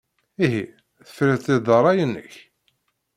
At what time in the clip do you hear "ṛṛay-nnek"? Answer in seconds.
1.79-2.33